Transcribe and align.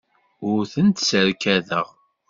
Ur 0.49 0.59
tent-sserkadeɣ. 0.73 1.87